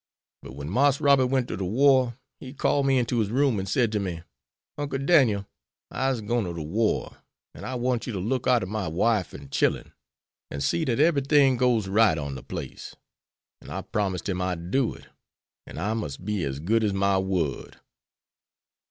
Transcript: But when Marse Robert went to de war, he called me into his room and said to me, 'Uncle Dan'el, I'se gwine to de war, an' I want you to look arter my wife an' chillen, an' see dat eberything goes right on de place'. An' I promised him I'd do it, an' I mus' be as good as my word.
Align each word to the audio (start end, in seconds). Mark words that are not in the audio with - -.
But 0.41 0.55
when 0.55 0.67
Marse 0.67 0.99
Robert 0.99 1.27
went 1.27 1.47
to 1.49 1.57
de 1.57 1.63
war, 1.63 2.17
he 2.39 2.53
called 2.55 2.87
me 2.87 2.97
into 2.97 3.19
his 3.19 3.29
room 3.29 3.59
and 3.59 3.69
said 3.69 3.91
to 3.91 3.99
me, 3.99 4.23
'Uncle 4.75 4.97
Dan'el, 4.97 5.45
I'se 5.91 6.21
gwine 6.21 6.45
to 6.45 6.55
de 6.55 6.63
war, 6.63 7.17
an' 7.53 7.65
I 7.65 7.75
want 7.75 8.07
you 8.07 8.13
to 8.13 8.19
look 8.19 8.47
arter 8.47 8.65
my 8.65 8.87
wife 8.87 9.31
an' 9.31 9.49
chillen, 9.51 9.93
an' 10.49 10.61
see 10.61 10.85
dat 10.85 10.99
eberything 10.99 11.55
goes 11.55 11.87
right 11.87 12.17
on 12.17 12.33
de 12.33 12.41
place'. 12.41 12.95
An' 13.61 13.69
I 13.69 13.83
promised 13.83 14.27
him 14.27 14.41
I'd 14.41 14.71
do 14.71 14.95
it, 14.95 15.05
an' 15.67 15.77
I 15.77 15.93
mus' 15.93 16.17
be 16.17 16.45
as 16.45 16.57
good 16.57 16.83
as 16.83 16.93
my 16.93 17.19
word. 17.19 17.79